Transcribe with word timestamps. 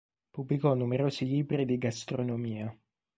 Pubblicò 0.31 0.73
numerosi 0.73 1.27
libri 1.27 1.63
di 1.63 1.77
gastronomia. 1.77 2.75